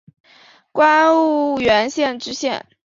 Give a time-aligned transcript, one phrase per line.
[0.71, 2.65] 官婺源县知县。